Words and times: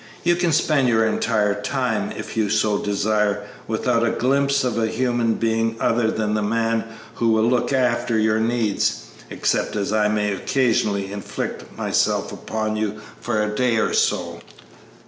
"You 0.23 0.35
can 0.35 0.51
spend 0.51 0.87
your 0.87 1.05
entire 1.05 1.53
time, 1.61 2.11
if 2.17 2.35
you 2.35 2.49
so 2.49 2.79
desire, 2.79 3.43
without 3.67 4.03
a 4.03 4.09
glimpse 4.09 4.63
of 4.63 4.79
a 4.79 4.87
human 4.87 5.35
being 5.35 5.75
other 5.79 6.09
than 6.09 6.33
the 6.33 6.41
man 6.41 6.85
who 7.13 7.29
will 7.29 7.47
look 7.47 7.71
after 7.71 8.17
your 8.17 8.39
needs, 8.39 9.03
except 9.29 9.75
as 9.75 9.93
I 9.93 10.07
may 10.07 10.33
occasionally 10.33 11.11
inflict 11.11 11.77
myself 11.77 12.31
upon 12.33 12.77
you 12.77 12.99
for 13.19 13.43
a 13.43 13.55
day 13.55 13.77
or 13.77 13.93
so." 13.93 14.41